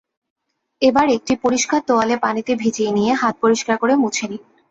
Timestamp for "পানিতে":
2.17-2.51